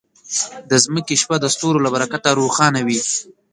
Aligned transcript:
د 0.69 0.71
ځمکې 0.85 1.15
شپه 1.21 1.35
د 1.41 1.45
ستورو 1.53 1.83
له 1.85 1.89
برکته 1.95 2.29
روښانه 2.39 2.79
وي. 2.87 2.99